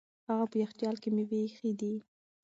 [0.29, 1.93] هغه په یخچال کې مېوې ایښې دي.